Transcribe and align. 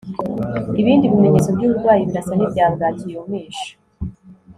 ibindi 0.81 1.09
bimenyetso 1.11 1.49
by'uburwayi 1.55 2.07
birasa 2.09 2.33
n'ibya 2.35 2.65
bwaki 2.75 3.05
yumisha 3.13 3.69